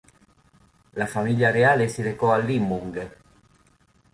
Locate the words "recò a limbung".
2.01-3.17